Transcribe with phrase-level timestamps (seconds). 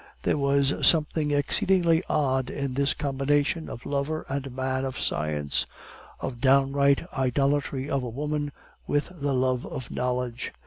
[0.23, 5.67] There was something exceedingly odd in this combination of lover and man of science,
[6.19, 8.51] of downright idolatry of a woman
[8.87, 10.53] with the love of knowledge.